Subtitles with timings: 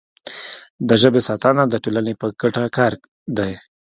[0.87, 2.93] د ژبې ساتنه د ټولنې په ګټه کار
[3.37, 3.51] دی.